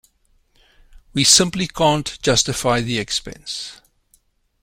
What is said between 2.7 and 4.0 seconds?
the expense.